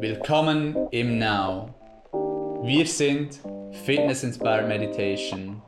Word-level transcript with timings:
Willkommen 0.00 0.76
im 0.92 1.18
Now. 1.18 1.74
Wir 2.62 2.86
sind 2.86 3.40
Fitness 3.84 4.22
Inspired 4.22 4.68
Meditation. 4.68 5.60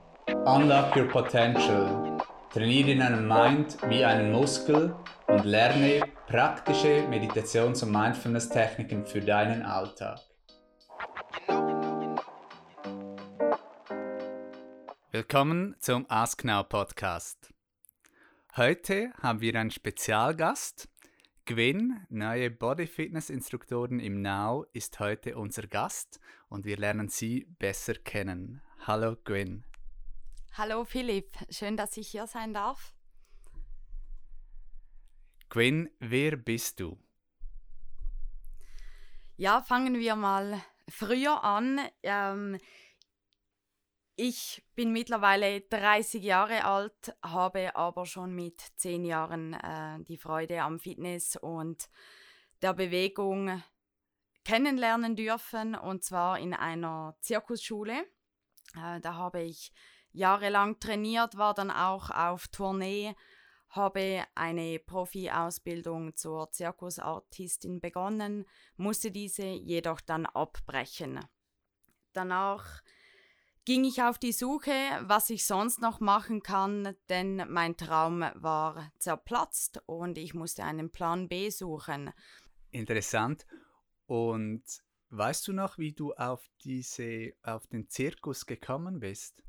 Unlock 0.47 0.95
your 0.95 1.09
potential. 1.09 2.17
Trainiere 2.53 2.97
deinen 2.97 3.27
Mind 3.27 3.77
wie 3.89 4.05
einen 4.05 4.31
Muskel 4.31 4.95
und 5.27 5.45
lerne 5.45 6.03
praktische 6.29 7.09
Meditations- 7.09 7.83
und 7.83 7.91
Mindfulness-Techniken 7.91 9.05
für 9.05 9.21
deinen 9.21 9.63
Alltag. 9.63 10.21
Willkommen 15.11 15.75
zum 15.81 16.07
Ask 16.09 16.45
Now 16.45 16.63
Podcast. 16.63 17.53
Heute 18.57 19.13
haben 19.21 19.41
wir 19.41 19.57
einen 19.57 19.73
Spezialgast. 19.73 20.89
Gwen, 21.45 22.07
neue 22.09 22.51
Body 22.51 22.87
Fitness 22.87 23.31
Instruktorin 23.31 23.99
im 23.99 24.23
Now, 24.23 24.65
ist 24.73 25.01
heute 25.01 25.37
unser 25.37 25.67
Gast 25.67 26.21
und 26.49 26.65
wir 26.65 26.77
lernen 26.77 27.09
sie 27.09 27.47
besser 27.59 27.95
kennen. 27.95 28.63
Hallo 28.87 29.17
Gwen. 29.25 29.65
Hallo 30.53 30.85
Philipp, 30.85 31.37
schön, 31.49 31.77
dass 31.77 31.97
ich 31.97 32.09
hier 32.09 32.27
sein 32.27 32.53
darf. 32.53 32.95
Gwen, 35.49 35.89
wer 35.99 36.37
bist 36.37 36.79
du? 36.81 36.99
Ja, 39.37 39.63
fangen 39.63 39.99
wir 39.99 40.17
mal 40.17 40.63
früher 40.89 41.43
an. 41.43 41.81
Ähm, 42.03 42.59
ich 44.21 44.63
bin 44.75 44.93
mittlerweile 44.93 45.63
30 45.63 46.23
Jahre 46.23 46.67
alt, 46.67 47.17
habe 47.23 47.75
aber 47.75 48.05
schon 48.05 48.35
mit 48.35 48.61
10 48.77 49.07
Jahren 49.07 49.55
äh, 49.55 49.99
die 50.05 50.19
Freude 50.19 50.61
am 50.61 50.79
Fitness 50.79 51.37
und 51.37 51.89
der 52.61 52.75
Bewegung 52.75 53.63
kennenlernen 54.45 55.17
dürfen 55.17 55.75
und 55.75 56.05
zwar 56.05 56.39
in 56.39 56.53
einer 56.53 57.17
Zirkusschule. 57.21 58.05
Äh, 58.77 59.01
da 59.01 59.15
habe 59.15 59.41
ich 59.41 59.73
jahrelang 60.13 60.79
trainiert, 60.81 61.39
war 61.39 61.55
dann 61.55 61.71
auch 61.71 62.11
auf 62.11 62.49
Tournee, 62.49 63.15
habe 63.71 64.27
eine 64.35 64.81
Profi-Ausbildung 64.81 66.15
zur 66.15 66.51
Zirkusartistin 66.51 67.81
begonnen, 67.81 68.45
musste 68.77 69.11
diese 69.11 69.47
jedoch 69.47 70.03
dann 70.03 70.27
abbrechen. 70.27 71.21
Danach 72.13 72.83
ging 73.65 73.85
ich 73.85 74.03
auf 74.03 74.19
die 74.19 74.33
Suche, 74.33 74.73
was 75.03 75.31
ich 75.31 75.47
sonst 75.47 75.81
noch 75.81 76.01
machen 76.01 76.43
kann, 76.43 76.95
denn 77.09 77.45
mein 77.49 77.77
Traum 77.77 78.25
war 78.35 78.91
zerplatzt 78.99 79.83
und 79.87 80.19
ich 80.19 80.35
musste 80.35 80.65
einen 80.65 80.91
Plan 80.91 81.29
B 81.29 81.51
suchen. 81.51 82.11
Interessant. 82.71 83.47
Und 84.07 84.65
weißt 85.11 85.47
du 85.49 85.53
noch, 85.53 85.79
wie 85.79 85.93
du 85.93 86.13
auf 86.15 86.49
diese 86.65 87.33
auf 87.43 87.67
den 87.67 87.89
Zirkus 87.89 88.47
gekommen 88.47 89.01
bist? 89.01 89.43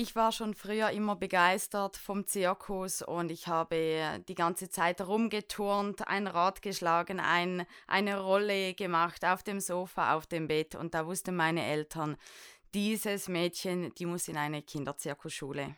Ich 0.00 0.14
war 0.14 0.30
schon 0.30 0.54
früher 0.54 0.90
immer 0.90 1.16
begeistert 1.16 1.96
vom 1.96 2.24
Zirkus 2.24 3.02
und 3.02 3.32
ich 3.32 3.48
habe 3.48 4.22
die 4.28 4.36
ganze 4.36 4.68
Zeit 4.68 5.00
rumgeturnt, 5.00 6.06
ein 6.06 6.28
Rad 6.28 6.62
geschlagen, 6.62 7.18
ein, 7.18 7.66
eine 7.88 8.20
Rolle 8.20 8.74
gemacht 8.74 9.24
auf 9.24 9.42
dem 9.42 9.58
Sofa, 9.58 10.14
auf 10.14 10.28
dem 10.28 10.46
Bett 10.46 10.76
und 10.76 10.94
da 10.94 11.04
wussten 11.04 11.34
meine 11.34 11.64
Eltern, 11.64 12.16
dieses 12.74 13.28
Mädchen, 13.28 13.92
die 13.94 14.06
muss 14.06 14.28
in 14.28 14.36
eine 14.36 14.62
Kinderzirkusschule. 14.62 15.76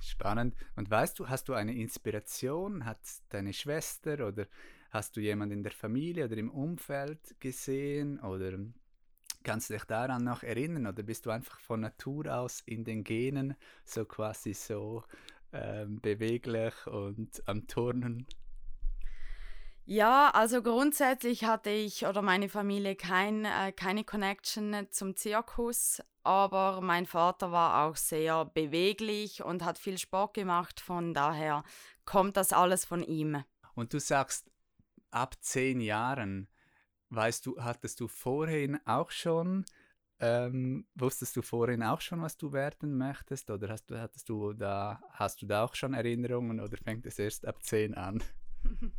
Spannend. 0.00 0.54
Und 0.76 0.90
weißt 0.90 1.18
du, 1.18 1.28
hast 1.28 1.48
du 1.48 1.54
eine 1.54 1.74
Inspiration? 1.74 2.84
Hat 2.84 3.00
deine 3.28 3.52
Schwester 3.52 4.26
oder 4.26 4.46
hast 4.90 5.16
du 5.16 5.20
jemanden 5.20 5.58
in 5.58 5.62
der 5.62 5.72
Familie 5.72 6.24
oder 6.24 6.36
im 6.36 6.50
Umfeld 6.50 7.38
gesehen? 7.38 8.18
Oder 8.20 8.58
kannst 9.42 9.70
du 9.70 9.74
dich 9.74 9.84
daran 9.84 10.24
noch 10.24 10.42
erinnern? 10.42 10.86
Oder 10.86 11.02
bist 11.02 11.26
du 11.26 11.30
einfach 11.30 11.60
von 11.60 11.80
Natur 11.80 12.34
aus 12.34 12.62
in 12.64 12.84
den 12.84 13.04
Genen 13.04 13.54
so 13.84 14.04
quasi 14.04 14.54
so 14.54 15.04
ähm, 15.52 16.00
beweglich 16.00 16.86
und 16.86 17.42
am 17.46 17.66
Turnen? 17.66 18.26
Ja, 19.92 20.30
also 20.30 20.62
grundsätzlich 20.62 21.46
hatte 21.46 21.70
ich 21.70 22.06
oder 22.06 22.22
meine 22.22 22.48
Familie 22.48 22.94
kein, 22.94 23.44
äh, 23.44 23.72
keine 23.72 24.04
Connection 24.04 24.86
zum 24.90 25.16
Zirkus, 25.16 26.00
aber 26.22 26.80
mein 26.80 27.06
Vater 27.06 27.50
war 27.50 27.84
auch 27.84 27.96
sehr 27.96 28.44
beweglich 28.44 29.42
und 29.42 29.64
hat 29.64 29.78
viel 29.78 29.98
Sport 29.98 30.34
gemacht, 30.34 30.78
von 30.78 31.12
daher 31.12 31.64
kommt 32.04 32.36
das 32.36 32.52
alles 32.52 32.84
von 32.84 33.02
ihm. 33.02 33.42
Und 33.74 33.92
du 33.92 33.98
sagst, 33.98 34.48
ab 35.10 35.34
zehn 35.40 35.80
Jahren, 35.80 36.46
weißt 37.08 37.44
du, 37.46 37.60
hattest 37.60 37.98
du 37.98 38.06
vorhin 38.06 38.78
auch 38.86 39.10
schon, 39.10 39.64
ähm, 40.20 40.86
wusstest 40.94 41.34
du 41.36 41.42
vorhin 41.42 41.82
auch 41.82 42.00
schon, 42.00 42.22
was 42.22 42.36
du 42.36 42.52
werden 42.52 42.96
möchtest? 42.96 43.50
Oder 43.50 43.70
hast 43.70 43.90
du, 43.90 44.00
hattest 44.00 44.28
du 44.28 44.52
da, 44.52 45.02
hast 45.10 45.42
du 45.42 45.46
da 45.46 45.64
auch 45.64 45.74
schon 45.74 45.94
Erinnerungen 45.94 46.60
oder 46.60 46.76
fängt 46.76 47.06
es 47.06 47.18
erst 47.18 47.44
ab 47.44 47.60
zehn 47.64 47.96
an? 47.96 48.22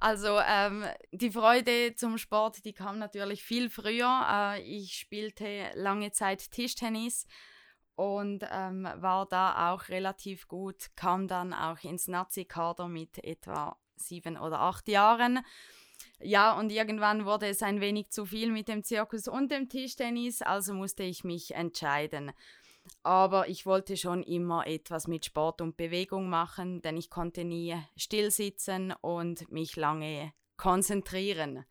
Also 0.00 0.38
ähm, 0.46 0.84
die 1.12 1.30
Freude 1.30 1.94
zum 1.96 2.18
Sport, 2.18 2.64
die 2.64 2.72
kam 2.72 2.98
natürlich 2.98 3.42
viel 3.42 3.68
früher. 3.68 4.26
Äh, 4.30 4.62
ich 4.62 4.94
spielte 4.94 5.70
lange 5.74 6.12
Zeit 6.12 6.50
Tischtennis 6.50 7.26
und 7.96 8.44
ähm, 8.50 8.88
war 8.96 9.26
da 9.26 9.72
auch 9.72 9.88
relativ 9.88 10.46
gut, 10.46 10.86
kam 10.94 11.26
dann 11.26 11.52
auch 11.52 11.82
ins 11.82 12.06
Nazi-Kader 12.06 12.86
mit 12.86 13.18
etwa 13.24 13.76
sieben 13.96 14.36
oder 14.36 14.60
acht 14.60 14.86
Jahren. 14.86 15.40
Ja, 16.20 16.52
und 16.56 16.70
irgendwann 16.70 17.24
wurde 17.24 17.48
es 17.48 17.60
ein 17.62 17.80
wenig 17.80 18.10
zu 18.10 18.24
viel 18.24 18.52
mit 18.52 18.68
dem 18.68 18.84
Zirkus 18.84 19.26
und 19.26 19.50
dem 19.50 19.68
Tischtennis, 19.68 20.42
also 20.42 20.74
musste 20.74 21.02
ich 21.02 21.24
mich 21.24 21.56
entscheiden. 21.56 22.32
Aber 23.02 23.48
ich 23.48 23.66
wollte 23.66 23.96
schon 23.96 24.22
immer 24.22 24.66
etwas 24.66 25.08
mit 25.08 25.24
Sport 25.24 25.60
und 25.60 25.76
Bewegung 25.76 26.28
machen, 26.28 26.82
denn 26.82 26.96
ich 26.96 27.10
konnte 27.10 27.44
nie 27.44 27.76
still 27.96 28.30
sitzen 28.30 28.92
und 29.00 29.50
mich 29.50 29.76
lange 29.76 30.32
konzentrieren. 30.56 31.64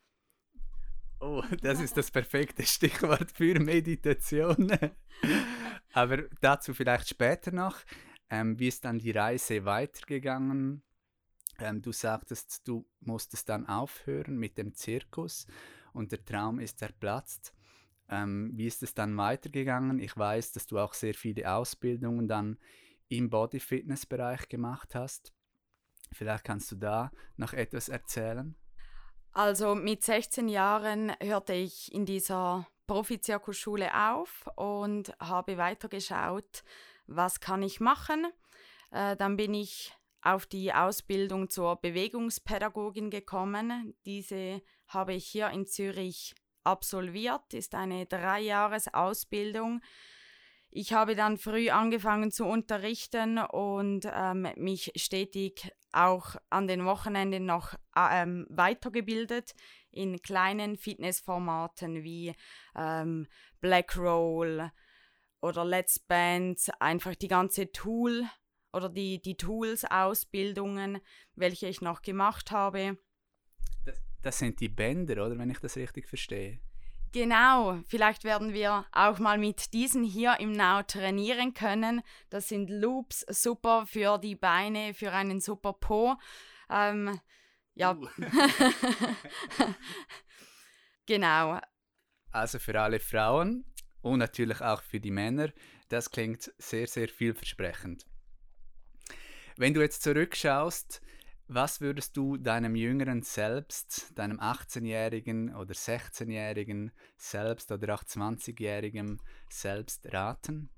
Oh, 1.20 1.44
das 1.62 1.80
ist 1.80 1.98
das 1.98 2.12
perfekte 2.12 2.64
Stichwort 2.64 3.32
für 3.32 3.60
Meditation. 3.60 4.72
Aber 5.94 6.24
dazu 6.42 6.74
vielleicht 6.74 7.10
später 7.10 7.52
noch. 7.52 7.78
Ähm, 8.30 8.60
wie 8.60 8.68
ist 8.68 8.86
dann 8.86 9.00
die 9.00 9.12
Reise 9.12 9.66
weitergegangen? 9.66 10.84
Ähm, 11.60 11.82
du 11.82 11.92
sagtest, 11.92 12.68
du 12.68 12.86
musstest 13.00 13.50
dann 13.50 13.68
aufhören 13.68 14.38
mit 14.38 14.58
dem 14.58 14.74
Zirkus 14.74 15.48
und 15.94 16.12
der 16.12 16.24
Traum 16.24 16.60
ist 16.60 16.80
zerplatzt. 16.80 17.54
Ähm, 18.10 18.52
wie 18.54 18.68
ist 18.68 18.84
es 18.84 18.94
dann 18.94 19.18
weitergegangen? 19.18 20.00
Ich 20.00 20.16
weiß, 20.16 20.54
dass 20.54 20.68
du 20.68 20.80
auch 20.80 20.94
sehr 20.94 21.14
viele 21.14 21.52
Ausbildungen 21.52 22.28
dann 22.28 22.58
im 23.10 23.30
Body-Fitness-Bereich 23.30 24.50
gemacht 24.50 24.96
hast. 24.96 25.34
Vielleicht 26.14 26.44
kannst 26.44 26.72
du 26.72 26.76
da 26.76 27.12
noch 27.36 27.54
etwas 27.54 27.90
erzählen. 27.90 28.56
Also 29.34 29.76
mit 29.76 30.04
16 30.04 30.50
Jahren 30.50 31.12
hörte 31.22 31.54
ich 31.54 31.94
in 31.94 32.06
dieser 32.06 32.68
Profizirkusschule 32.88 33.94
auf 33.94 34.48
und 34.56 35.14
habe 35.20 35.58
weitergeschaut, 35.58 36.64
was 37.06 37.40
kann 37.40 37.62
ich 37.62 37.80
machen. 37.80 38.26
Äh, 38.92 39.16
dann 39.18 39.38
bin 39.38 39.54
ich 39.54 39.94
auf 40.22 40.46
die 40.46 40.74
Ausbildung 40.74 41.50
zur 41.50 41.76
Bewegungspädagogin 41.76 43.10
gekommen. 43.10 43.94
Diese 44.06 44.62
habe 44.88 45.14
ich 45.14 45.26
hier 45.26 45.50
in 45.50 45.68
Zürich 45.68 46.34
absolviert, 46.68 47.54
ist 47.54 47.74
eine 47.74 48.06
Dreijahres-Ausbildung. 48.06 49.82
Ich 50.70 50.94
habe 50.94 51.16
dann 51.16 51.38
früh 51.38 51.70
angefangen 51.70 52.30
zu 52.30 52.46
unterrichten 52.46 53.40
und 53.40 54.08
ähm, 54.14 54.48
mich 54.58 54.92
stetig 54.96 55.72
auch 55.94 56.36
an 56.50 56.68
den 56.68 56.86
Wochenenden 56.86 57.46
noch 57.46 57.74
ähm, 57.96 58.46
weitergebildet 58.50 59.56
in 59.92 60.22
kleinen 60.22 60.78
Fitnessformaten 60.78 62.04
wie 62.04 62.36
ähm, 62.76 63.28
Black 63.62 63.98
Roll 63.98 64.70
oder 65.42 65.64
Let's 65.64 66.00
Band, 66.00 66.60
einfach 66.80 67.16
die 67.16 67.30
ganze 67.30 67.72
Tool 67.72 68.26
oder 68.74 68.90
die, 68.90 69.22
die 69.22 69.38
Tools-Ausbildungen, 69.38 71.00
welche 71.36 71.68
ich 71.68 71.82
noch 71.82 72.02
gemacht 72.02 72.52
habe. 72.52 72.98
Das 74.22 74.40
sind 74.40 74.60
die 74.60 74.70
Bänder, 74.70 75.26
oder? 75.26 75.38
Wenn 75.38 75.50
ich 75.50 75.60
das 75.60 75.78
richtig 75.78 76.08
verstehe. 76.08 76.60
Genau, 77.18 77.82
vielleicht 77.88 78.26
werden 78.26 78.54
wir 78.54 78.86
auch 78.92 79.18
mal 79.18 79.40
mit 79.40 79.74
diesen 79.74 80.04
hier 80.04 80.40
im 80.40 80.52
Now 80.52 80.84
trainieren 80.84 81.56
können. 81.56 82.04
Das 82.30 82.48
sind 82.48 82.70
Loops, 82.70 83.26
super 83.28 83.88
für 83.88 84.20
die 84.20 84.36
Beine, 84.36 84.94
für 84.94 85.12
einen 85.12 85.42
super 85.42 85.74
Po. 85.74 86.16
Ähm, 86.70 87.20
ja. 87.74 87.96
Uh. 87.96 88.08
genau. 91.08 91.60
Also 92.32 92.60
für 92.60 92.80
alle 92.80 93.00
Frauen 93.00 93.66
und 94.02 94.20
natürlich 94.20 94.62
auch 94.62 94.84
für 94.84 95.00
die 95.00 95.10
Männer, 95.10 95.52
das 95.90 96.12
klingt 96.12 96.54
sehr, 96.60 96.86
sehr 96.86 97.10
vielversprechend. 97.10 98.06
Wenn 99.56 99.74
du 99.74 99.82
jetzt 99.82 100.04
zurückschaust, 100.04 101.02
Was 101.50 101.80
würdest 101.80 102.18
du 102.18 102.36
deinem 102.36 102.76
jüngeren 102.76 103.22
Selbst, 103.22 104.12
deinem 104.16 104.38
18-jährigen 104.42 105.56
oder 105.56 105.74
16-jährigen 105.74 106.92
Selbst 107.16 107.72
oder 107.72 107.96
auch 107.96 108.04
20-jährigen 108.04 109.22
Selbst 109.50 110.12
raten? 110.12 110.70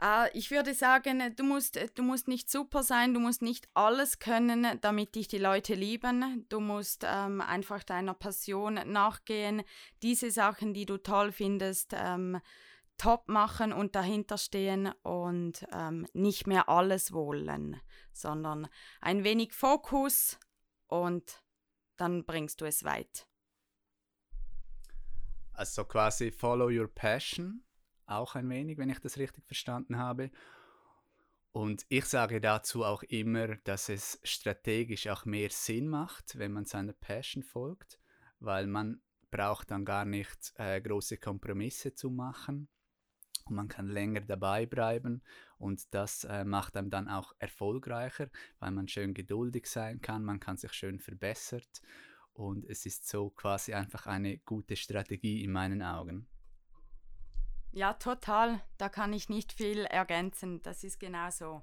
Uh, 0.00 0.28
ich 0.32 0.50
würde 0.50 0.74
sagen, 0.74 1.34
du 1.34 1.42
musst, 1.42 1.78
du 1.96 2.02
musst 2.02 2.28
nicht 2.28 2.48
super 2.48 2.82
sein, 2.82 3.12
du 3.12 3.20
musst 3.20 3.42
nicht 3.42 3.68
alles 3.74 4.20
können, 4.20 4.78
damit 4.80 5.16
dich 5.16 5.26
die 5.28 5.38
Leute 5.38 5.74
lieben. 5.74 6.46
Du 6.48 6.60
musst 6.60 7.04
ähm, 7.04 7.40
einfach 7.40 7.82
deiner 7.82 8.14
Passion 8.14 8.74
nachgehen, 8.86 9.64
diese 10.02 10.30
Sachen, 10.30 10.72
die 10.72 10.86
du 10.86 10.98
toll 10.98 11.32
findest, 11.32 11.94
ähm, 11.94 12.40
top 12.98 13.28
machen 13.28 13.72
und 13.72 13.94
dahinter 13.94 14.36
stehen 14.36 14.92
und 15.02 15.66
ähm, 15.72 16.06
nicht 16.12 16.46
mehr 16.46 16.68
alles 16.68 17.12
wollen, 17.12 17.80
sondern 18.12 18.68
ein 19.00 19.24
wenig 19.24 19.52
Fokus 19.52 20.38
und 20.88 21.42
dann 21.96 22.24
bringst 22.24 22.60
du 22.60 22.66
es 22.66 22.84
weit. 22.84 23.26
Also 25.52 25.84
quasi 25.84 26.30
follow 26.30 26.68
your 26.70 26.88
passion, 26.88 27.64
auch 28.06 28.34
ein 28.34 28.48
wenig, 28.48 28.78
wenn 28.78 28.90
ich 28.90 29.00
das 29.00 29.16
richtig 29.16 29.44
verstanden 29.46 29.98
habe. 29.98 30.30
Und 31.50 31.84
ich 31.88 32.04
sage 32.04 32.40
dazu 32.40 32.84
auch 32.84 33.02
immer, 33.04 33.56
dass 33.64 33.88
es 33.88 34.20
strategisch 34.22 35.08
auch 35.08 35.24
mehr 35.24 35.50
Sinn 35.50 35.88
macht, 35.88 36.38
wenn 36.38 36.52
man 36.52 36.64
seiner 36.64 36.92
Passion 36.92 37.42
folgt, 37.42 37.98
weil 38.38 38.66
man 38.66 39.02
braucht 39.30 39.70
dann 39.70 39.84
gar 39.84 40.04
nicht 40.04 40.52
äh, 40.56 40.80
große 40.80 41.18
Kompromisse 41.18 41.94
zu 41.94 42.10
machen 42.10 42.68
und 43.48 43.56
man 43.56 43.68
kann 43.68 43.88
länger 43.88 44.20
dabei 44.20 44.66
bleiben 44.66 45.22
und 45.58 45.92
das 45.94 46.24
äh, 46.24 46.44
macht 46.44 46.76
einem 46.76 46.90
dann 46.90 47.08
auch 47.08 47.32
erfolgreicher, 47.38 48.28
weil 48.58 48.70
man 48.70 48.88
schön 48.88 49.14
geduldig 49.14 49.66
sein 49.66 50.00
kann, 50.00 50.24
man 50.24 50.40
kann 50.40 50.56
sich 50.56 50.72
schön 50.72 50.98
verbessert 51.00 51.82
und 52.32 52.64
es 52.64 52.86
ist 52.86 53.08
so 53.08 53.30
quasi 53.30 53.74
einfach 53.74 54.06
eine 54.06 54.38
gute 54.38 54.76
Strategie 54.76 55.42
in 55.42 55.52
meinen 55.52 55.82
Augen. 55.82 56.28
Ja, 57.72 57.94
total. 57.94 58.60
Da 58.78 58.88
kann 58.88 59.12
ich 59.12 59.28
nicht 59.28 59.52
viel 59.52 59.84
ergänzen. 59.84 60.62
Das 60.62 60.84
ist 60.84 60.98
genau 60.98 61.30
so. 61.30 61.62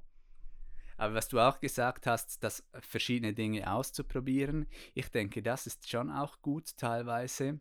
Aber 0.98 1.14
was 1.14 1.28
du 1.28 1.40
auch 1.40 1.60
gesagt 1.60 2.08
hast, 2.08 2.44
dass 2.44 2.64
verschiedene 2.80 3.34
Dinge 3.34 3.72
auszuprobieren, 3.72 4.68
ich 4.94 5.10
denke, 5.10 5.42
das 5.42 5.68
ist 5.68 5.90
schon 5.90 6.10
auch 6.10 6.42
gut 6.42 6.78
teilweise, 6.78 7.60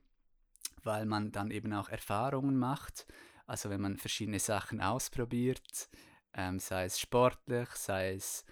weil 0.85 1.07
man 1.07 1.33
dann 1.33 1.51
eben 1.51 1.73
auch 1.73 1.89
Erfahrungen 1.89 2.57
macht 2.57 3.07
also 3.47 3.71
wenn 3.71 3.81
man 3.81 3.97
verschiedene 3.97 4.39
Sachen 4.39 4.81
ausprobiert, 4.81 5.89
ähm, 6.35 6.59
sei 6.59 6.85
es 6.85 6.99
sportlich, 6.99 7.69
sei 7.71 8.15
es 8.15 8.45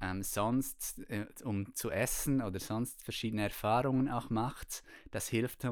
ähm, 0.00 0.22
sonst, 0.22 1.00
äh, 1.10 1.26
um 1.44 1.74
zu 1.74 1.90
essen 1.90 2.42
oder 2.42 2.58
sonst 2.58 3.02
verschiedene 3.02 3.42
Erfahrungen 3.42 4.08
auch 4.08 4.30
macht, 4.30 4.82
das 5.10 5.28
hilft 5.28 5.64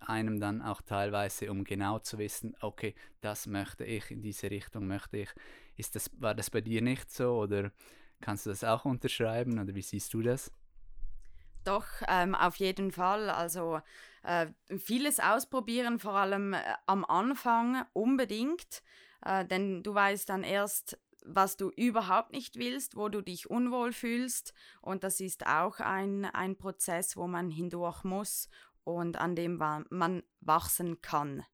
einem 0.00 0.40
dann 0.40 0.62
auch 0.62 0.82
teilweise, 0.82 1.50
um 1.50 1.64
genau 1.64 1.98
zu 1.98 2.18
wissen, 2.18 2.54
okay, 2.60 2.94
das 3.20 3.46
möchte 3.46 3.84
ich, 3.84 4.10
in 4.10 4.22
diese 4.22 4.50
Richtung 4.50 4.86
möchte 4.86 5.18
ich. 5.18 5.30
Ist 5.76 5.96
das, 5.96 6.10
war 6.20 6.34
das 6.34 6.50
bei 6.50 6.60
dir 6.60 6.82
nicht 6.82 7.10
so 7.10 7.36
oder 7.38 7.72
kannst 8.20 8.46
du 8.46 8.50
das 8.50 8.64
auch 8.64 8.84
unterschreiben 8.84 9.58
oder 9.58 9.74
wie 9.74 9.82
siehst 9.82 10.12
du 10.14 10.22
das? 10.22 10.50
Doch, 11.64 11.86
ähm, 12.08 12.34
auf 12.34 12.56
jeden 12.56 12.92
Fall. 12.92 13.30
Also 13.30 13.80
äh, 14.22 14.46
vieles 14.78 15.20
ausprobieren, 15.20 15.98
vor 15.98 16.14
allem 16.14 16.54
äh, 16.54 16.62
am 16.86 17.04
Anfang 17.04 17.84
unbedingt, 17.92 18.82
äh, 19.24 19.44
denn 19.44 19.82
du 19.82 19.94
weißt 19.94 20.28
dann 20.28 20.44
erst, 20.44 20.98
was 21.24 21.56
du 21.56 21.70
überhaupt 21.70 22.32
nicht 22.32 22.56
willst, 22.56 22.96
wo 22.96 23.08
du 23.08 23.22
dich 23.22 23.48
unwohl 23.48 23.92
fühlst. 23.92 24.52
Und 24.82 25.04
das 25.04 25.20
ist 25.20 25.46
auch 25.46 25.80
ein, 25.80 26.26
ein 26.26 26.56
Prozess, 26.56 27.16
wo 27.16 27.26
man 27.26 27.50
hindurch 27.50 28.04
muss 28.04 28.48
und 28.84 29.16
an 29.16 29.34
dem 29.34 29.56
man 29.56 30.22
wachsen 30.40 31.00
kann. 31.00 31.44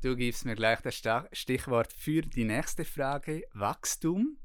Du 0.00 0.16
gibst 0.16 0.44
mir 0.44 0.54
gleich 0.54 0.80
das 0.80 0.94
Stichwort 1.32 1.92
für 1.92 2.22
die 2.22 2.44
nächste 2.44 2.84
Frage, 2.84 3.42
Wachstum. 3.52 4.38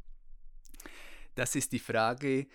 Das 1.35 1.55
ist 1.55 1.71
die 1.71 1.79
Frage, 1.79 2.47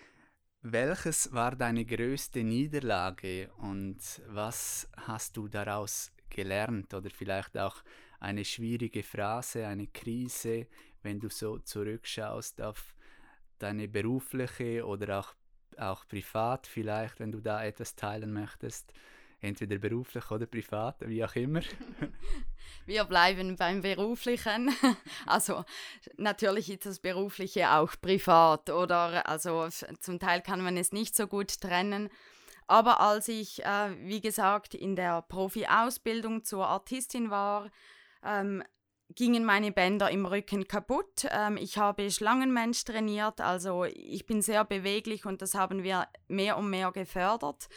welches 0.61 1.31
war 1.31 1.55
deine 1.55 1.85
größte 1.85 2.43
Niederlage 2.43 3.49
und 3.57 3.97
was 4.27 4.89
hast 4.97 5.37
du 5.37 5.47
daraus 5.47 6.11
gelernt 6.29 6.93
oder 6.93 7.09
vielleicht 7.09 7.57
auch 7.57 7.83
eine 8.19 8.43
schwierige 8.43 9.03
Phrase, 9.03 9.65
eine 9.67 9.87
Krise, 9.87 10.67
wenn 11.01 11.19
du 11.19 11.29
so 11.29 11.59
zurückschaust 11.59 12.61
auf 12.61 12.93
deine 13.57 13.87
berufliche 13.87 14.85
oder 14.85 15.19
auch, 15.19 15.33
auch 15.77 16.05
privat 16.07 16.67
vielleicht, 16.67 17.19
wenn 17.19 17.31
du 17.31 17.39
da 17.39 17.63
etwas 17.63 17.95
teilen 17.95 18.33
möchtest? 18.33 18.93
Entweder 19.41 19.77
beruflich 19.77 20.29
oder 20.31 20.45
privat, 20.45 21.07
wie 21.07 21.23
auch 21.23 21.35
immer. 21.35 21.61
Wir 22.85 23.03
bleiben 23.05 23.55
beim 23.55 23.81
Beruflichen. 23.81 24.71
Also 25.25 25.63
natürlich 26.17 26.69
ist 26.69 26.85
das 26.85 26.99
Berufliche 26.99 27.71
auch 27.71 27.91
privat 28.01 28.69
oder 28.69 29.27
also 29.27 29.67
zum 29.99 30.19
Teil 30.19 30.41
kann 30.41 30.61
man 30.61 30.77
es 30.77 30.91
nicht 30.91 31.15
so 31.15 31.27
gut 31.27 31.61
trennen. 31.61 32.09
Aber 32.67 32.99
als 32.99 33.27
ich, 33.27 33.63
äh, 33.65 33.95
wie 34.07 34.21
gesagt, 34.21 34.75
in 34.75 34.95
der 34.95 35.23
Profi-Ausbildung 35.23 36.43
zur 36.43 36.67
Artistin 36.67 37.31
war, 37.31 37.71
ähm, 38.23 38.63
gingen 39.15 39.43
meine 39.43 39.71
Bänder 39.71 40.11
im 40.11 40.25
Rücken 40.25 40.67
kaputt. 40.67 41.27
Ähm, 41.31 41.57
ich 41.57 41.77
habe 41.77 42.11
Schlangenmensch 42.11 42.83
trainiert, 42.85 43.41
also 43.41 43.85
ich 43.85 44.25
bin 44.25 44.41
sehr 44.41 44.63
beweglich 44.65 45.25
und 45.25 45.41
das 45.41 45.55
haben 45.55 45.83
wir 45.83 46.07
mehr 46.27 46.57
und 46.57 46.69
mehr 46.69 46.91
gefördert. 46.91 47.69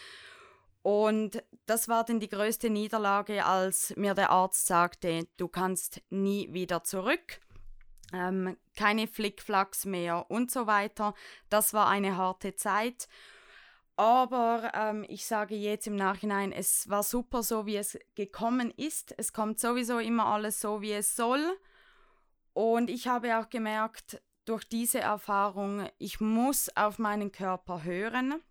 Und 0.83 1.43
das 1.67 1.89
war 1.89 2.05
dann 2.05 2.19
die 2.19 2.29
größte 2.29 2.69
Niederlage, 2.69 3.47
als 3.47 3.95
mir 3.97 4.15
der 4.15 4.31
Arzt 4.31 4.67
sagte, 4.67 5.29
du 5.37 5.47
kannst 5.47 6.03
nie 6.11 6.53
wieder 6.53 6.83
zurück, 6.83 7.41
ähm, 8.13 8.57
keine 8.77 9.07
Flickflacks 9.07 9.85
mehr 9.85 10.31
und 10.31 10.51
so 10.51 10.67
weiter. 10.67 11.15
Das 11.49 11.73
war 11.73 11.89
eine 11.89 12.17
harte 12.17 12.57
Zeit. 12.57 13.09
Aber 13.97 14.73
ähm, 14.75 15.05
ich 15.09 15.27
sage 15.27 15.55
jetzt 15.55 15.87
im 15.87 15.97
Nachhinein, 15.97 16.51
es 16.51 16.89
war 16.89 17.03
super 17.03 17.43
so, 17.43 17.67
wie 17.67 17.77
es 17.77 17.99
gekommen 18.15 18.73
ist. 18.77 19.15
Es 19.19 19.33
kommt 19.33 19.61
sowieso 19.61 19.99
immer 19.99 20.27
alles 20.27 20.61
so, 20.61 20.81
wie 20.81 20.93
es 20.93 21.15
soll. 21.15 21.57
Und 22.55 22.91
ich 22.91 23.07
habe 23.07 23.39
auch 23.39 23.49
gemerkt, 23.49 24.21
durch 24.45 24.65
diese 24.65 25.01
Erfahrung, 25.01 25.89
ich 25.99 26.21
muss 26.21 26.75
auf 26.77 26.99
meinen 26.99 27.31
Körper 27.33 27.85
hören. 27.85 28.43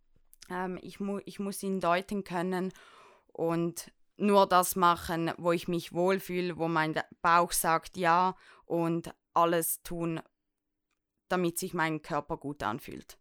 Ähm, 0.49 0.79
ich, 0.81 0.99
mu 0.99 1.19
ich 1.25 1.39
muss 1.39 1.63
ihn 1.63 1.79
deuten 1.79 2.23
können 2.23 2.73
und 3.27 3.91
nur 4.17 4.47
das 4.47 4.75
machen, 4.75 5.31
wo 5.37 5.51
ich 5.51 5.67
mich 5.67 5.93
wohlfühle, 5.93 6.57
wo 6.57 6.67
mein 6.67 6.95
Bauch 7.21 7.51
sagt 7.51 7.97
ja 7.97 8.35
und 8.65 9.13
alles 9.33 9.81
tun, 9.83 10.19
damit 11.27 11.57
sich 11.57 11.73
mein 11.73 12.01
Körper 12.01 12.37
gut 12.37 12.61
anfühlt. 12.63 13.17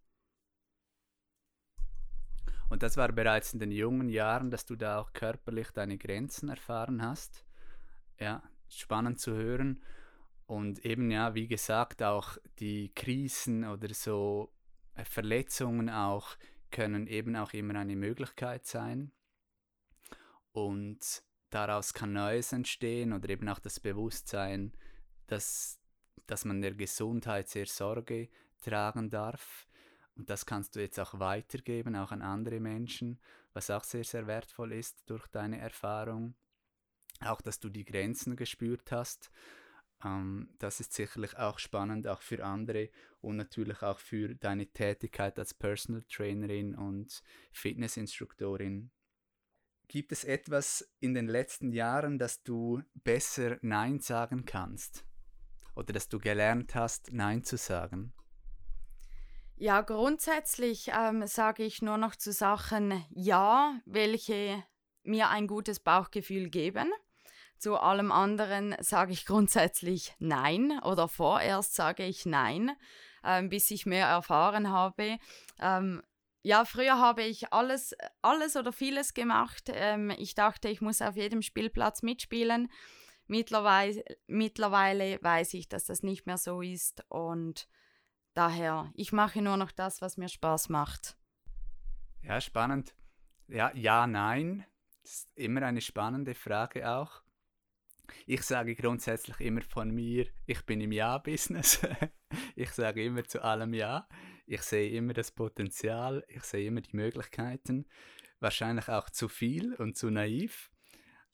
Und 2.68 2.84
das 2.84 2.96
war 2.96 3.10
bereits 3.10 3.52
in 3.52 3.58
den 3.58 3.72
jungen 3.72 4.08
Jahren, 4.08 4.50
dass 4.50 4.64
du 4.64 4.76
da 4.76 5.00
auch 5.00 5.12
körperlich 5.12 5.70
deine 5.72 5.98
Grenzen 5.98 6.48
erfahren 6.48 7.02
hast. 7.02 7.44
Ja, 8.18 8.42
spannend 8.68 9.18
zu 9.18 9.32
hören. 9.32 9.82
Und 10.46 10.84
eben 10.84 11.10
ja, 11.10 11.34
wie 11.34 11.48
gesagt, 11.48 12.02
auch 12.02 12.36
die 12.58 12.92
Krisen 12.94 13.64
oder 13.64 13.92
so 13.92 14.52
Verletzungen 15.04 15.88
auch 15.90 16.36
können 16.70 17.06
eben 17.06 17.36
auch 17.36 17.52
immer 17.52 17.74
eine 17.76 17.96
Möglichkeit 17.96 18.66
sein. 18.66 19.12
Und 20.52 21.22
daraus 21.50 21.94
kann 21.94 22.12
Neues 22.12 22.52
entstehen 22.52 23.12
oder 23.12 23.28
eben 23.28 23.48
auch 23.48 23.58
das 23.58 23.80
Bewusstsein, 23.80 24.72
dass, 25.26 25.78
dass 26.26 26.44
man 26.44 26.60
der 26.60 26.74
Gesundheit 26.74 27.48
sehr 27.48 27.66
Sorge 27.66 28.28
tragen 28.60 29.10
darf. 29.10 29.68
Und 30.16 30.28
das 30.28 30.44
kannst 30.44 30.76
du 30.76 30.80
jetzt 30.80 30.98
auch 30.98 31.18
weitergeben, 31.18 31.96
auch 31.96 32.12
an 32.12 32.22
andere 32.22 32.60
Menschen, 32.60 33.20
was 33.52 33.70
auch 33.70 33.84
sehr, 33.84 34.04
sehr 34.04 34.26
wertvoll 34.26 34.72
ist 34.72 35.02
durch 35.06 35.26
deine 35.28 35.58
Erfahrung. 35.58 36.34
Auch, 37.20 37.40
dass 37.40 37.60
du 37.60 37.68
die 37.68 37.84
Grenzen 37.84 38.36
gespürt 38.36 38.92
hast 38.92 39.30
ähm, 40.04 40.48
das 40.58 40.80
ist 40.80 40.92
sicherlich 40.92 41.36
auch 41.36 41.58
spannend, 41.58 42.06
auch 42.06 42.22
für 42.22 42.44
andere 42.44 42.90
und 43.20 43.36
natürlich 43.36 43.82
auch 43.82 43.98
für 43.98 44.34
deine 44.34 44.66
Tätigkeit 44.66 45.38
als 45.38 45.54
Personal 45.54 46.02
Trainerin 46.04 46.74
und 46.74 47.22
Fitnessinstruktorin. 47.52 48.90
Gibt 49.88 50.12
es 50.12 50.24
etwas 50.24 50.88
in 51.00 51.14
den 51.14 51.26
letzten 51.26 51.72
Jahren, 51.72 52.18
dass 52.18 52.42
du 52.42 52.82
besser 52.94 53.58
Nein 53.62 54.00
sagen 54.00 54.44
kannst? 54.44 55.04
Oder 55.74 55.92
dass 55.92 56.08
du 56.08 56.18
gelernt 56.18 56.74
hast, 56.74 57.12
Nein 57.12 57.42
zu 57.42 57.56
sagen? 57.56 58.12
Ja, 59.56 59.82
grundsätzlich 59.82 60.90
ähm, 60.96 61.26
sage 61.26 61.64
ich 61.64 61.82
nur 61.82 61.98
noch 61.98 62.16
zu 62.16 62.32
Sachen 62.32 63.04
Ja, 63.10 63.78
welche 63.84 64.64
mir 65.02 65.28
ein 65.28 65.46
gutes 65.46 65.80
Bauchgefühl 65.80 66.48
geben. 66.48 66.90
Zu 67.60 67.76
allem 67.76 68.10
anderen 68.10 68.74
sage 68.80 69.12
ich 69.12 69.26
grundsätzlich 69.26 70.14
Nein 70.18 70.80
oder 70.82 71.08
vorerst 71.08 71.74
sage 71.74 72.04
ich 72.06 72.24
Nein. 72.24 72.72
ähm, 73.22 73.50
bis 73.50 73.70
ich 73.70 73.84
mehr 73.84 74.06
erfahren 74.06 74.70
habe. 74.70 75.18
Ähm, 75.58 76.02
ja, 76.42 76.64
früher 76.64 76.98
habe 76.98 77.22
ich 77.22 77.52
alles, 77.52 77.94
alles 78.22 78.56
oder 78.56 78.72
vieles 78.72 79.12
gemacht. 79.12 79.64
Ähm, 79.74 80.08
ich 80.08 80.34
dachte, 80.34 80.70
ich 80.70 80.80
muss 80.80 81.02
auf 81.02 81.16
jedem 81.16 81.42
Spielplatz 81.42 82.02
mitspielen. 82.02 82.70
Mittlerweile, 83.26 84.02
mittlerweile 84.26 85.22
weiß 85.22 85.52
ich, 85.52 85.68
dass 85.68 85.84
das 85.84 86.02
nicht 86.02 86.26
mehr 86.26 86.38
so 86.38 86.62
ist 86.62 87.04
und 87.10 87.68
daher, 88.32 88.90
ich 88.94 89.12
mache 89.12 89.42
nur 89.42 89.58
noch 89.58 89.70
das, 89.70 90.00
was 90.00 90.16
mir 90.16 90.28
Spaß 90.28 90.70
macht. 90.70 91.18
Ja, 92.22 92.40
spannend. 92.40 92.94
Ja, 93.48 93.70
ja, 93.74 94.06
nein. 94.06 94.64
Das 95.02 95.12
ist 95.12 95.36
immer 95.36 95.62
eine 95.62 95.82
spannende 95.82 96.34
Frage 96.34 96.90
auch. 96.90 97.22
Ich 98.26 98.42
sage 98.42 98.74
grundsätzlich 98.74 99.40
immer 99.40 99.62
von 99.62 99.90
mir, 99.90 100.26
ich 100.46 100.64
bin 100.66 100.80
im 100.80 100.92
Ja-Business. 100.92 101.80
ich 102.56 102.70
sage 102.70 103.04
immer 103.04 103.24
zu 103.24 103.42
allem 103.42 103.74
Ja. 103.74 104.08
Ich 104.46 104.62
sehe 104.62 104.90
immer 104.90 105.12
das 105.12 105.30
Potenzial, 105.30 106.24
ich 106.28 106.42
sehe 106.42 106.66
immer 106.66 106.80
die 106.80 106.96
Möglichkeiten. 106.96 107.86
Wahrscheinlich 108.40 108.88
auch 108.88 109.08
zu 109.10 109.28
viel 109.28 109.74
und 109.74 109.96
zu 109.96 110.10
naiv. 110.10 110.70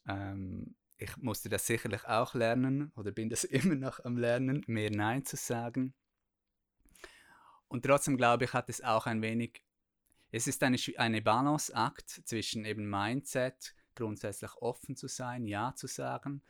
Ähm, 0.06 0.76
ich 0.98 1.16
musste 1.18 1.48
das 1.48 1.66
sicherlich 1.66 2.04
auch 2.04 2.34
lernen 2.34 2.92
oder 2.96 3.12
bin 3.12 3.28
das 3.28 3.44
immer 3.44 3.74
noch 3.74 4.04
am 4.04 4.16
Lernen, 4.16 4.62
mehr 4.66 4.90
Nein 4.90 5.24
zu 5.24 5.36
sagen. 5.36 5.94
Und 7.68 7.84
trotzdem 7.84 8.16
glaube 8.16 8.44
ich, 8.44 8.52
hat 8.52 8.68
es 8.68 8.82
auch 8.82 9.06
ein 9.06 9.22
wenig, 9.22 9.62
es 10.30 10.46
ist 10.46 10.62
eine, 10.62 10.78
eine 10.96 11.22
Balanceakt 11.22 12.08
zwischen 12.08 12.64
eben 12.64 12.88
Mindset, 12.88 13.74
grundsätzlich 13.96 14.54
offen 14.56 14.96
zu 14.96 15.08
sein, 15.08 15.46
Ja 15.46 15.74
zu 15.74 15.86
sagen 15.86 16.42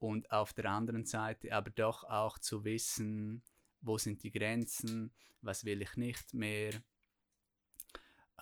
und 0.00 0.32
auf 0.32 0.52
der 0.52 0.64
anderen 0.64 1.04
Seite 1.04 1.52
aber 1.54 1.70
doch 1.70 2.04
auch 2.04 2.38
zu 2.38 2.64
wissen, 2.64 3.42
wo 3.82 3.98
sind 3.98 4.22
die 4.22 4.32
Grenzen, 4.32 5.12
was 5.42 5.64
will 5.64 5.82
ich 5.82 5.96
nicht 5.96 6.34
mehr, 6.34 6.72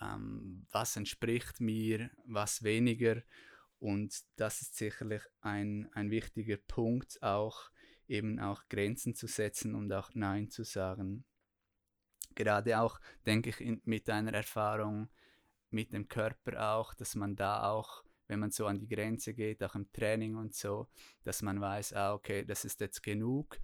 ähm, 0.00 0.66
was 0.70 0.96
entspricht 0.96 1.60
mir, 1.60 2.10
was 2.24 2.62
weniger. 2.62 3.22
Und 3.80 4.24
das 4.36 4.62
ist 4.62 4.76
sicherlich 4.76 5.22
ein, 5.40 5.88
ein 5.92 6.10
wichtiger 6.10 6.56
Punkt, 6.56 7.22
auch 7.22 7.70
eben 8.08 8.40
auch 8.40 8.68
Grenzen 8.68 9.14
zu 9.14 9.26
setzen 9.26 9.74
und 9.74 9.92
auch 9.92 10.10
Nein 10.14 10.50
zu 10.50 10.64
sagen. 10.64 11.24
Gerade 12.34 12.80
auch, 12.80 13.00
denke 13.26 13.50
ich, 13.50 13.60
in, 13.60 13.82
mit 13.84 14.08
einer 14.10 14.32
Erfahrung 14.32 15.08
mit 15.70 15.92
dem 15.92 16.08
Körper 16.08 16.74
auch, 16.74 16.94
dass 16.94 17.14
man 17.14 17.36
da 17.36 17.68
auch 17.70 18.02
wenn 18.28 18.40
man 18.40 18.50
so 18.50 18.66
an 18.66 18.78
die 18.78 18.88
Grenze 18.88 19.34
geht, 19.34 19.62
auch 19.64 19.74
im 19.74 19.90
Training 19.92 20.36
und 20.36 20.54
so, 20.54 20.88
dass 21.24 21.42
man 21.42 21.60
weiß, 21.60 21.94
ah, 21.94 22.14
okay, 22.14 22.44
das 22.44 22.64
ist 22.64 22.80
jetzt 22.80 23.02
genug, 23.02 23.58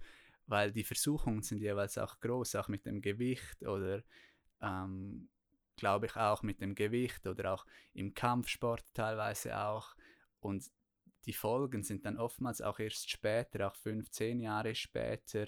weil 0.47 0.71
die 0.71 0.83
Versuchungen 0.83 1.41
sind 1.41 1.61
jeweils 1.61 1.97
auch 1.97 2.19
groß, 2.19 2.55
auch 2.55 2.67
mit 2.67 2.85
dem 2.85 3.01
Gewicht 3.01 3.63
oder 3.63 4.03
ähm, 4.61 5.29
glaube 5.75 6.07
ich 6.07 6.15
auch 6.15 6.43
mit 6.43 6.61
dem 6.61 6.75
Gewicht 6.75 7.25
oder 7.27 7.53
auch 7.53 7.65
im 7.93 8.13
Kampfsport 8.13 8.83
teilweise 8.93 9.57
auch. 9.57 9.95
Und 10.39 10.71
die 11.25 11.33
Folgen 11.33 11.83
sind 11.83 12.05
dann 12.05 12.17
oftmals 12.17 12.61
auch 12.61 12.79
erst 12.79 13.09
später, 13.09 13.67
auch 13.67 13.75
fünf, 13.75 14.09
zehn 14.11 14.39
Jahre 14.39 14.75
später, 14.75 15.47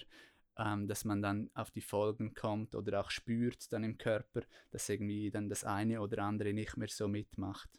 ähm, 0.56 0.88
dass 0.88 1.04
man 1.04 1.22
dann 1.22 1.50
auf 1.54 1.70
die 1.70 1.80
Folgen 1.80 2.34
kommt 2.34 2.74
oder 2.74 3.00
auch 3.00 3.10
spürt 3.10 3.72
dann 3.72 3.84
im 3.84 3.96
Körper, 3.96 4.42
dass 4.70 4.88
irgendwie 4.88 5.30
dann 5.30 5.48
das 5.48 5.64
eine 5.64 6.00
oder 6.00 6.22
andere 6.22 6.52
nicht 6.52 6.76
mehr 6.76 6.88
so 6.88 7.06
mitmacht. 7.08 7.70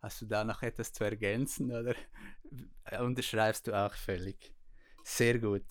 Hast 0.00 0.22
du 0.22 0.26
da 0.26 0.44
noch 0.44 0.62
etwas 0.62 0.92
zu 0.92 1.04
ergänzen 1.04 1.72
oder 1.72 1.94
unterschreibst 3.00 3.66
du 3.66 3.72
auch 3.72 3.94
völlig? 3.94 4.54
Sehr 5.02 5.38
gut. 5.38 5.64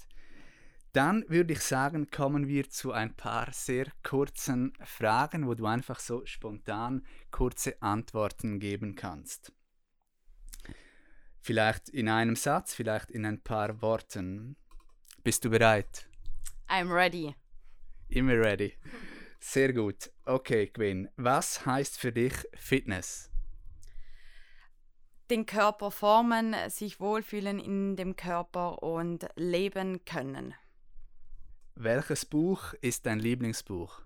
Dann 0.91 1.23
würde 1.29 1.53
ich 1.53 1.59
sagen, 1.59 2.09
kommen 2.09 2.47
wir 2.47 2.69
zu 2.69 2.91
ein 2.91 3.15
paar 3.15 3.53
sehr 3.53 3.85
kurzen 4.03 4.73
Fragen, 4.83 5.47
wo 5.47 5.53
du 5.53 5.65
einfach 5.65 5.99
so 5.99 6.25
spontan 6.25 7.05
kurze 7.29 7.81
Antworten 7.81 8.59
geben 8.59 8.95
kannst. 8.95 9.53
Vielleicht 11.39 11.89
in 11.89 12.09
einem 12.09 12.35
Satz, 12.35 12.73
vielleicht 12.73 13.11
in 13.11 13.25
ein 13.25 13.41
paar 13.41 13.81
Worten. 13.81 14.57
Bist 15.23 15.45
du 15.45 15.49
bereit? 15.49 16.09
I'm 16.67 16.93
ready. 16.93 17.35
Immer 18.09 18.37
ready. 18.39 18.73
Sehr 19.39 19.71
gut. 19.71 20.11
Okay, 20.25 20.67
Quinn. 20.67 21.09
Was 21.15 21.65
heißt 21.65 21.99
für 21.99 22.11
dich 22.11 22.33
Fitness? 22.55 23.29
Den 25.29 25.45
Körper 25.45 25.91
formen, 25.91 26.55
sich 26.69 26.99
wohlfühlen 26.99 27.59
in 27.59 27.95
dem 27.95 28.15
Körper 28.15 28.81
und 28.83 29.27
leben 29.35 30.03
können. 30.05 30.53
Welches 31.75 32.25
Buch 32.25 32.73
ist 32.81 33.05
dein 33.05 33.19
Lieblingsbuch? 33.19 34.01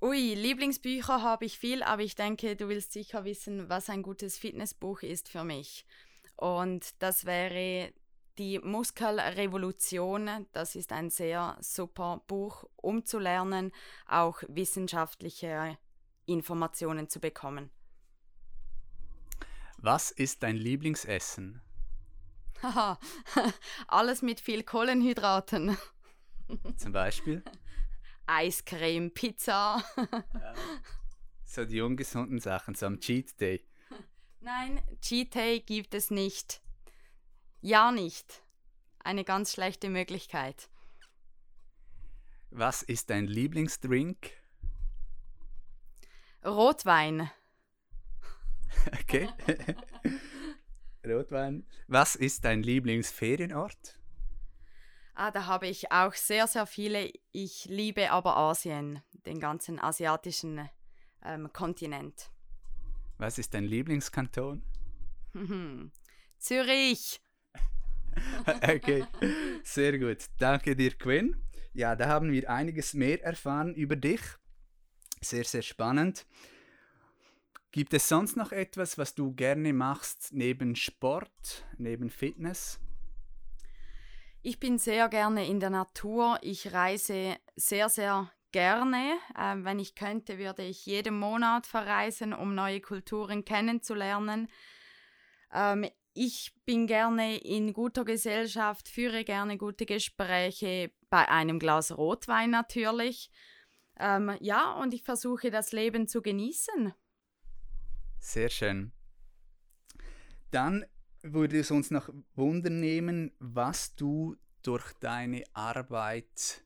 Ui, 0.00 0.34
Lieblingsbücher 0.34 1.22
habe 1.22 1.44
ich 1.44 1.58
viel, 1.58 1.82
aber 1.82 2.02
ich 2.02 2.14
denke, 2.14 2.56
du 2.56 2.68
willst 2.68 2.92
sicher 2.92 3.24
wissen, 3.24 3.68
was 3.68 3.88
ein 3.88 4.02
gutes 4.02 4.36
Fitnessbuch 4.36 5.02
ist 5.02 5.28
für 5.28 5.44
mich. 5.44 5.86
Und 6.36 7.00
das 7.00 7.24
wäre 7.24 7.92
die 8.38 8.58
Muskelrevolution. 8.58 10.46
Das 10.52 10.74
ist 10.74 10.92
ein 10.92 11.10
sehr 11.10 11.56
super 11.60 12.22
Buch, 12.26 12.64
um 12.76 13.04
zu 13.04 13.18
lernen, 13.18 13.72
auch 14.06 14.42
wissenschaftliche 14.48 15.78
Informationen 16.26 17.08
zu 17.08 17.20
bekommen. 17.20 17.70
Was 19.82 20.12
ist 20.12 20.44
dein 20.44 20.56
Lieblingsessen? 20.56 21.60
Haha, 22.62 23.00
alles 23.88 24.22
mit 24.22 24.38
viel 24.38 24.62
Kohlenhydraten. 24.62 25.76
Zum 26.76 26.92
Beispiel? 26.92 27.42
Eiscreme, 28.26 29.10
Pizza. 29.10 29.82
ja. 30.34 30.54
So 31.44 31.64
die 31.64 31.80
ungesunden 31.80 32.38
Sachen, 32.38 32.76
so 32.76 32.86
am 32.86 33.00
Cheat 33.00 33.40
Day. 33.40 33.66
Nein, 34.38 34.80
Cheat 35.00 35.34
Day 35.34 35.58
gibt 35.58 35.94
es 35.94 36.12
nicht. 36.12 36.62
Ja, 37.60 37.90
nicht. 37.90 38.44
Eine 39.00 39.24
ganz 39.24 39.52
schlechte 39.52 39.90
Möglichkeit. 39.90 40.70
Was 42.50 42.82
ist 42.82 43.10
dein 43.10 43.26
Lieblingsdrink? 43.26 44.30
Rotwein. 46.44 47.28
Okay. 49.12 49.28
Rotwein. 51.06 51.66
Was 51.86 52.16
ist 52.16 52.46
dein 52.46 52.62
Lieblingsferienort? 52.62 53.98
Ah, 55.14 55.30
da 55.30 55.44
habe 55.44 55.66
ich 55.66 55.92
auch 55.92 56.14
sehr, 56.14 56.46
sehr 56.46 56.64
viele. 56.64 57.12
Ich 57.30 57.66
liebe 57.66 58.10
aber 58.10 58.38
Asien, 58.38 59.02
den 59.26 59.38
ganzen 59.38 59.78
asiatischen 59.78 60.66
ähm, 61.22 61.52
Kontinent. 61.52 62.30
Was 63.18 63.36
ist 63.36 63.52
dein 63.52 63.64
Lieblingskanton? 63.64 64.62
Zürich. 66.38 67.20
okay, 68.62 69.04
sehr 69.62 69.98
gut. 69.98 70.24
Danke 70.38 70.74
dir, 70.74 70.92
Quinn. 70.92 71.36
Ja, 71.74 71.96
da 71.96 72.08
haben 72.08 72.32
wir 72.32 72.48
einiges 72.48 72.94
mehr 72.94 73.22
erfahren 73.22 73.74
über 73.74 73.96
dich. 73.96 74.22
Sehr, 75.20 75.44
sehr 75.44 75.62
spannend. 75.62 76.26
Gibt 77.72 77.94
es 77.94 78.06
sonst 78.06 78.36
noch 78.36 78.52
etwas, 78.52 78.98
was 78.98 79.14
du 79.14 79.32
gerne 79.32 79.72
machst 79.72 80.28
neben 80.32 80.76
Sport, 80.76 81.64
neben 81.78 82.10
Fitness? 82.10 82.78
Ich 84.42 84.60
bin 84.60 84.76
sehr 84.76 85.08
gerne 85.08 85.46
in 85.46 85.58
der 85.58 85.70
Natur. 85.70 86.38
Ich 86.42 86.74
reise 86.74 87.38
sehr, 87.56 87.88
sehr 87.88 88.30
gerne. 88.50 89.14
Ähm, 89.40 89.64
wenn 89.64 89.78
ich 89.78 89.94
könnte, 89.94 90.38
würde 90.38 90.62
ich 90.62 90.84
jeden 90.84 91.18
Monat 91.18 91.66
verreisen, 91.66 92.34
um 92.34 92.54
neue 92.54 92.82
Kulturen 92.82 93.46
kennenzulernen. 93.46 94.48
Ähm, 95.50 95.86
ich 96.12 96.52
bin 96.66 96.86
gerne 96.86 97.38
in 97.38 97.72
guter 97.72 98.04
Gesellschaft, 98.04 98.86
führe 98.86 99.24
gerne 99.24 99.56
gute 99.56 99.86
Gespräche, 99.86 100.92
bei 101.08 101.26
einem 101.26 101.58
Glas 101.58 101.96
Rotwein 101.96 102.50
natürlich. 102.50 103.30
Ähm, 103.98 104.36
ja, 104.40 104.72
und 104.74 104.92
ich 104.92 105.04
versuche 105.04 105.50
das 105.50 105.72
Leben 105.72 106.06
zu 106.06 106.20
genießen. 106.20 106.92
Sehr 108.22 108.50
schön. 108.50 108.92
Dann 110.52 110.86
würde 111.22 111.58
es 111.58 111.72
uns 111.72 111.90
noch 111.90 112.08
wundern 112.36 112.78
nehmen, 112.78 113.32
was 113.40 113.96
du 113.96 114.36
durch 114.62 114.92
deine 115.00 115.42
Arbeit 115.54 116.62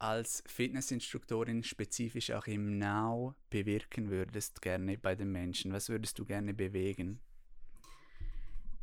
als 0.00 0.42
Fitnessinstruktorin 0.44 1.62
spezifisch 1.62 2.32
auch 2.32 2.48
im 2.48 2.78
Now 2.78 3.36
bewirken 3.48 4.10
würdest, 4.10 4.60
gerne 4.60 4.98
bei 4.98 5.14
den 5.14 5.30
Menschen. 5.30 5.72
Was 5.72 5.88
würdest 5.88 6.18
du 6.18 6.24
gerne 6.24 6.52
bewegen? 6.52 7.20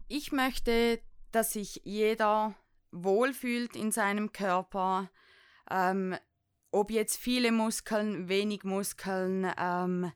Ich 0.08 0.32
möchte, 0.32 1.02
dass 1.34 1.52
sich 1.52 1.82
jeder 1.84 2.56
wohlfühlt 2.92 3.76
in 3.76 3.92
seinem 3.92 4.32
Körper. 4.32 5.12
Ähm, 5.70 6.16
ob 6.72 6.92
jetzt 6.92 7.18
viele 7.18 7.52
Muskeln, 7.52 8.30
wenig 8.30 8.64
Muskeln, 8.64 9.52
ähm, 9.58 10.14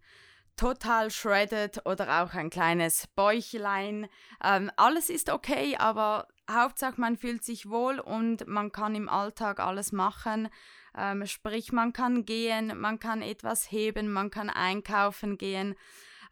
total 0.55 1.09
shredded 1.09 1.85
oder 1.85 2.23
auch 2.23 2.33
ein 2.33 2.49
kleines 2.49 3.07
Bäuchlein. 3.15 4.07
Ähm, 4.43 4.71
alles 4.75 5.09
ist 5.09 5.29
okay, 5.29 5.75
aber 5.77 6.27
Hauptsache, 6.49 6.99
man 6.99 7.17
fühlt 7.17 7.43
sich 7.43 7.69
wohl 7.69 7.99
und 7.99 8.47
man 8.47 8.71
kann 8.71 8.95
im 8.95 9.09
Alltag 9.09 9.59
alles 9.59 9.91
machen. 9.91 10.49
Ähm, 10.95 11.25
sprich, 11.25 11.71
man 11.71 11.93
kann 11.93 12.25
gehen, 12.25 12.79
man 12.79 12.99
kann 12.99 13.21
etwas 13.21 13.71
heben, 13.71 14.11
man 14.11 14.29
kann 14.29 14.49
einkaufen 14.49 15.37
gehen. 15.37 15.75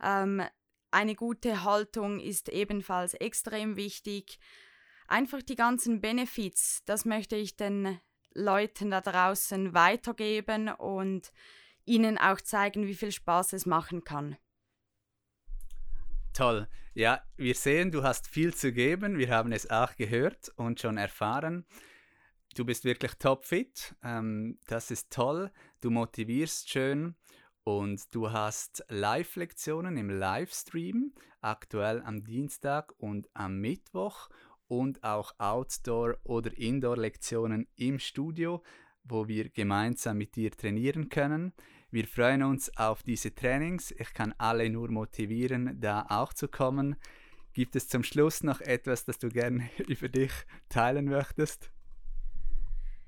Ähm, 0.03 0.43
eine 0.91 1.15
gute 1.15 1.63
Haltung 1.63 2.19
ist 2.19 2.49
ebenfalls 2.49 3.13
extrem 3.13 3.75
wichtig. 3.75 4.39
Einfach 5.07 5.41
die 5.41 5.55
ganzen 5.55 6.01
Benefits, 6.01 6.83
das 6.85 7.05
möchte 7.05 7.35
ich 7.35 7.55
den 7.55 7.99
Leuten 8.33 8.91
da 8.91 9.01
draußen 9.01 9.73
weitergeben 9.73 10.69
und 10.69 11.31
ihnen 11.85 12.17
auch 12.17 12.41
zeigen, 12.41 12.87
wie 12.87 12.95
viel 12.95 13.11
Spaß 13.11 13.53
es 13.53 13.65
machen 13.65 14.03
kann. 14.03 14.37
Toll. 16.33 16.67
Ja, 16.93 17.21
wir 17.37 17.55
sehen, 17.55 17.91
du 17.91 18.03
hast 18.03 18.27
viel 18.27 18.53
zu 18.53 18.71
geben. 18.71 19.17
Wir 19.17 19.29
haben 19.29 19.51
es 19.51 19.69
auch 19.69 19.95
gehört 19.95 20.49
und 20.55 20.79
schon 20.79 20.97
erfahren. 20.97 21.65
Du 22.55 22.65
bist 22.65 22.83
wirklich 22.83 23.13
topfit. 23.15 23.95
Ähm, 24.03 24.59
das 24.67 24.91
ist 24.91 25.11
toll. 25.11 25.51
Du 25.79 25.89
motivierst 25.89 26.69
schön 26.69 27.15
und 27.63 28.13
du 28.13 28.31
hast 28.31 28.83
Live-Lektionen 28.89 29.95
im 29.97 30.09
Livestream, 30.09 31.13
aktuell 31.41 32.01
am 32.03 32.23
Dienstag 32.23 32.93
und 32.97 33.29
am 33.33 33.59
Mittwoch 33.59 34.29
und 34.67 35.03
auch 35.03 35.33
Outdoor- 35.37 36.17
oder 36.23 36.57
Indoor-Lektionen 36.57 37.67
im 37.75 37.99
Studio, 37.99 38.63
wo 39.03 39.27
wir 39.27 39.49
gemeinsam 39.49 40.17
mit 40.17 40.35
dir 40.35 40.51
trainieren 40.51 41.09
können. 41.09 41.53
Wir 41.89 42.07
freuen 42.07 42.43
uns 42.43 42.75
auf 42.77 43.03
diese 43.03 43.35
Trainings. 43.35 43.91
Ich 43.91 44.13
kann 44.13 44.33
alle 44.37 44.69
nur 44.69 44.89
motivieren, 44.89 45.77
da 45.81 46.05
auch 46.09 46.33
zu 46.33 46.47
kommen. 46.47 46.95
Gibt 47.53 47.75
es 47.75 47.89
zum 47.89 48.03
Schluss 48.03 48.43
noch 48.43 48.61
etwas, 48.61 49.03
das 49.03 49.19
du 49.19 49.29
gerne 49.29 49.69
über 49.87 50.07
dich 50.07 50.31
teilen 50.69 51.05
möchtest? 51.05 51.69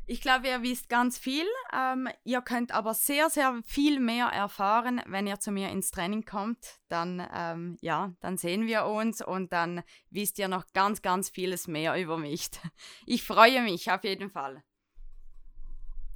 Ich 0.06 0.20
glaube, 0.20 0.50
ihr 0.50 0.62
wisst 0.62 0.90
ganz 0.90 1.18
viel. 1.18 1.46
Ähm, 1.74 2.10
ihr 2.26 2.42
könnt 2.42 2.74
aber 2.74 2.94
sehr, 2.94 3.30
sehr 3.30 3.62
viel 3.66 4.02
mehr 4.02 4.26
erfahren, 4.28 5.02
wenn 5.06 5.28
ihr 5.28 5.40
zu 5.40 5.50
mir 5.52 5.70
ins 5.70 5.92
Training 5.92 6.26
kommt. 6.26 6.82
Dann, 6.90 7.26
ähm, 7.34 7.78
ja, 7.80 8.12
dann 8.20 8.38
sehen 8.38 8.68
wir 8.68 8.86
uns 8.86 9.26
und 9.26 9.54
dann 9.54 9.82
wisst 10.10 10.40
ihr 10.40 10.50
noch 10.50 10.66
ganz, 10.74 11.02
ganz 11.02 11.30
vieles 11.30 11.68
mehr 11.68 11.96
über 12.02 12.18
mich. 12.18 12.50
Ich 13.06 13.24
freue 13.24 13.62
mich 13.62 13.90
auf 13.92 14.04
jeden 14.04 14.30
Fall. 14.30 14.62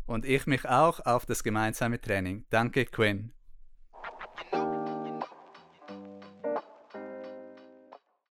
Und 0.08 0.26
ich 0.26 0.48
mich 0.48 0.68
auch 0.68 1.06
auf 1.06 1.26
das 1.28 1.44
gemeinsame 1.44 2.02
Training. 2.02 2.46
Danke, 2.50 2.86
Quinn. 2.86 3.34